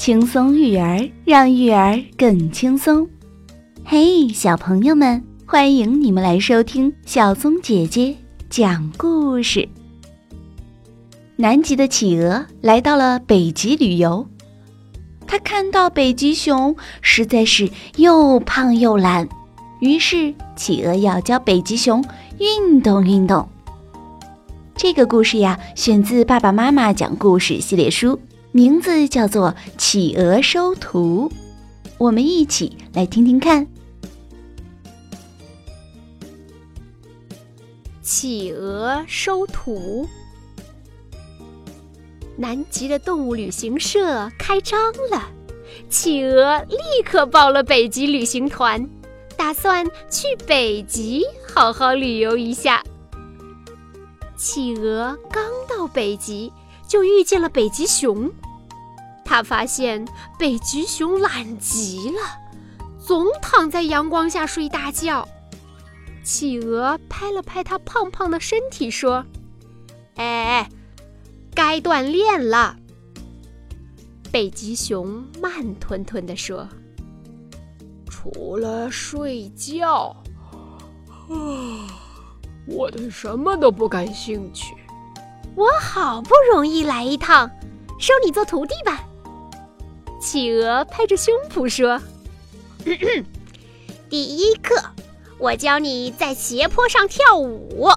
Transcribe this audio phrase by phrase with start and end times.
[0.00, 3.06] 轻松育儿，让育儿更轻松。
[3.84, 8.16] 嘿，小朋友们，欢迎你们来收听小松姐姐
[8.48, 9.68] 讲故事。
[11.36, 14.26] 南极的企鹅来到了北极旅游，
[15.26, 19.28] 他看到北极熊实在是又胖又懒，
[19.80, 22.02] 于是企鹅要教北极熊
[22.38, 23.46] 运动运动。
[24.74, 28.18] 这个故事呀，选自《爸爸妈妈讲故事》系列书。
[28.52, 31.28] 名字叫做《企鹅收徒》，
[31.98, 33.64] 我们一起来听听看。
[38.02, 40.08] 企鹅收徒，
[42.36, 45.30] 南极的动物旅行社开张了，
[45.88, 48.84] 企鹅立刻报了北极旅行团，
[49.36, 52.82] 打算去北极好好旅游一下。
[54.36, 56.52] 企鹅刚到北极。
[56.90, 58.28] 就遇见了北极熊，
[59.24, 60.04] 他发现
[60.36, 62.18] 北极熊懒极了，
[62.98, 65.28] 总躺在阳光下睡大觉。
[66.24, 69.24] 企鹅拍了拍它胖胖的身体，说
[70.18, 70.68] ：“哎，
[71.54, 72.76] 该锻炼了。”
[74.32, 76.68] 北极熊慢吞吞地说
[78.10, 80.16] ：“除了睡觉，
[81.08, 81.86] 啊，
[82.66, 84.74] 我对什么都不感兴趣。”
[85.56, 87.50] 我好不容易来一趟，
[87.98, 89.04] 收你做徒弟吧。
[90.20, 92.00] 企鹅拍着胸脯说
[94.08, 94.74] ：“第一课，
[95.38, 97.90] 我教你在斜坡上跳舞。”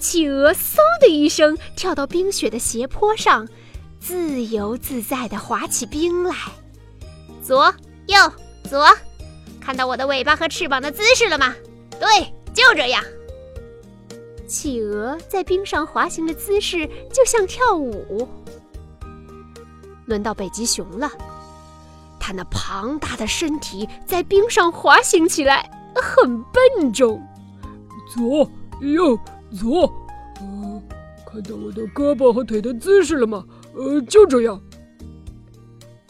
[0.00, 3.46] 企鹅嗖的一声跳到冰雪的斜坡上，
[4.00, 6.34] 自由自在地滑起冰来。
[7.42, 7.74] 左
[8.06, 8.16] 右
[8.68, 8.86] 左，
[9.60, 11.54] 看到我的尾巴和翅膀的姿势了吗？
[11.98, 13.02] 对，就这样。
[14.48, 18.26] 企鹅在冰上滑行的姿势就像跳舞。
[20.06, 21.08] 轮到北极熊了，
[22.18, 27.22] 它那庞大的身体在冰上滑行起来很笨重。
[28.10, 28.50] 左
[28.80, 29.18] 右
[29.54, 29.82] 左，
[30.40, 30.82] 呃，
[31.30, 33.44] 看到我的胳膊和腿的姿势了吗？
[33.76, 34.58] 呃，就这样。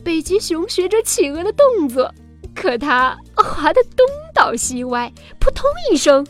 [0.04, 2.14] 北极熊学着企鹅的动作，
[2.54, 6.24] 可它滑得东倒西歪，扑通一声，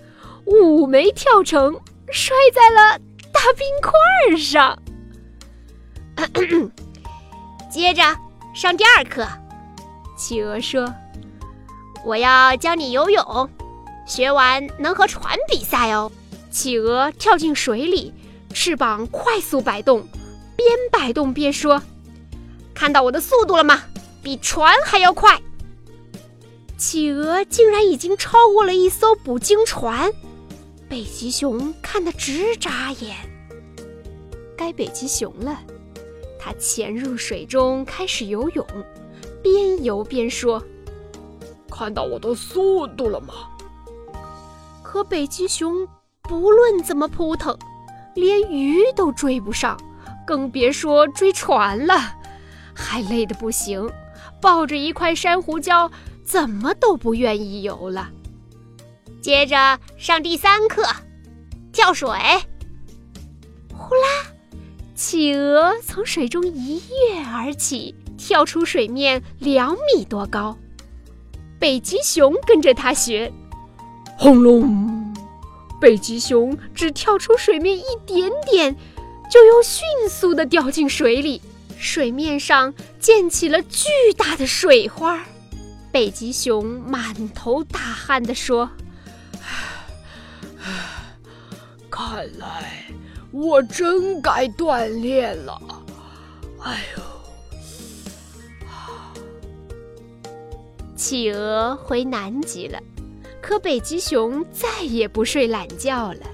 [0.46, 1.78] 舞没跳成。
[2.12, 2.98] 摔在了
[3.32, 4.78] 大冰块上。
[7.70, 8.02] 接着
[8.54, 9.26] 上第二课，
[10.16, 10.92] 企鹅说
[12.04, 13.50] ：“我要教你游泳，
[14.06, 16.10] 学完能和船比赛哦。”
[16.50, 18.12] 企鹅跳进水里，
[18.52, 20.00] 翅膀快速摆动，
[20.56, 21.80] 边摆动边说
[22.74, 23.82] ：“看到我的速度了吗？
[24.22, 25.40] 比船还要快。”
[26.78, 30.10] 企鹅竟然已经超过了一艘捕鲸船。
[30.88, 33.14] 北极熊看得直眨眼。
[34.56, 35.60] 该北极熊了，
[36.40, 38.66] 它潜入水中开始游泳，
[39.42, 40.62] 边游边说
[41.70, 43.34] ：“看到我的速度了吗？”
[44.82, 45.86] 可北极熊
[46.22, 47.56] 不论怎么扑腾，
[48.14, 49.78] 连鱼都追不上，
[50.26, 51.94] 更别说追船了，
[52.74, 53.88] 还累得不行，
[54.40, 55.90] 抱着一块珊瑚礁，
[56.24, 58.08] 怎么都不愿意游了。
[59.28, 60.82] 接着上第三课，
[61.70, 62.08] 跳水。
[63.74, 64.32] 呼啦，
[64.94, 70.56] 企鹅从水中一跃而起，跳出水面两米多高。
[71.58, 73.30] 北极熊跟着它学。
[74.16, 75.14] 轰隆，
[75.78, 78.74] 北极熊只跳出水面一点点，
[79.30, 81.42] 就又迅速地掉进水里，
[81.76, 85.22] 水面上溅起了巨大的水花。
[85.92, 88.70] 北极熊满头大汗地说。
[92.18, 92.82] 看来
[93.30, 95.56] 我真该锻炼了。
[96.64, 97.02] 哎呦！
[100.96, 102.80] 企鹅回南极了，
[103.40, 106.26] 可北极熊再也不睡懒觉了，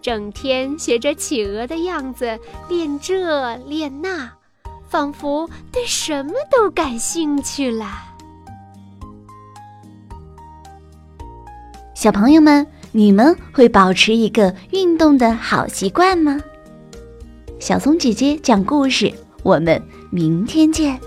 [0.00, 2.38] 整天学着企鹅的样子
[2.70, 4.32] 练这练那，
[4.88, 7.86] 仿佛对什么都感兴趣了。
[11.94, 12.66] 小朋友们。
[12.92, 16.40] 你们会保持一个运动的好习惯吗？
[17.58, 20.98] 小松姐姐讲故事，我们明天见。